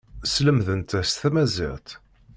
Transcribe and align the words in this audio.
Slemdent-as 0.33 1.11
tamaziɣt. 1.19 1.87